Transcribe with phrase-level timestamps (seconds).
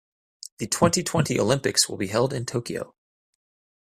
[0.57, 2.95] The twenty-twenty Olympics will be held in Tokyo.